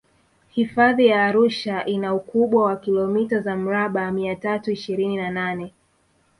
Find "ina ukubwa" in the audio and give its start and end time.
1.85-2.63